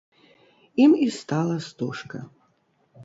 Ім 0.85 0.95
і 1.07 1.09
стала 1.17 1.59
стужка. 1.67 2.19